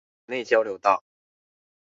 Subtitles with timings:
[0.03, 1.03] 湖子內交流道